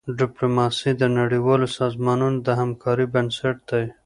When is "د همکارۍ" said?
2.47-3.05